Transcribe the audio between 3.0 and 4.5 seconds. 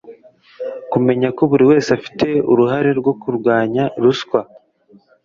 mu kurwanya ruswa